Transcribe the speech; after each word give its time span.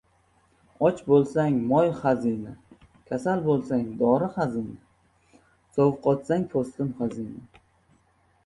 •Och 0.87 1.01
bo‘lsang, 1.09 1.57
moy— 1.71 1.91
xazina, 1.99 2.53
kasal 3.11 3.43
bo‘lsang, 3.49 3.83
dori— 4.01 4.31
xazina, 4.39 5.45
sovuqotsang, 5.79 6.47
po‘stin— 6.55 6.91
xazina. 7.05 7.63